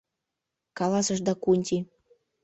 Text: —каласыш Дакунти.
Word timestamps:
—каласыш 0.77 1.19
Дакунти. 1.25 1.77